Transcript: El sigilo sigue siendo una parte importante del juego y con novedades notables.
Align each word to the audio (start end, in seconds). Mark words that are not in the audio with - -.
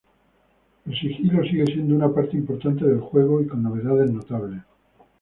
El 0.87 0.93
sigilo 0.99 1.43
sigue 1.43 1.67
siendo 1.67 1.93
una 1.93 2.11
parte 2.11 2.35
importante 2.35 2.83
del 2.85 3.01
juego 3.01 3.39
y 3.39 3.47
con 3.47 3.61
novedades 3.61 4.09
notables. 4.09 4.63